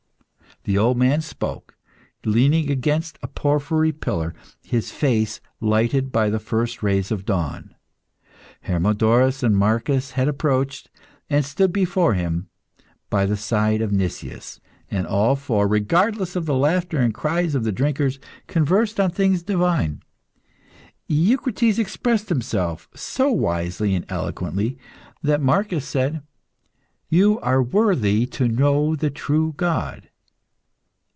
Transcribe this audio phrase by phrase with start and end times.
[0.71, 1.75] '"The old man spoke,
[2.23, 7.73] leaning against a porphyry pillar, his face lighted by the first rays of dawn.
[8.65, 10.91] Hermodorus and Marcus had approached,
[11.31, 12.47] and stood before him
[13.09, 14.59] by the side of Nicias;
[14.91, 19.41] and all four, regardless of the laughter and cries of the drinkers, conversed on things
[19.41, 20.03] divine.
[21.07, 24.77] Eucrites expresses himself so wisely and eloquently,
[25.23, 26.21] that Marcus said
[27.09, 30.07] "You are worthy to know the true God."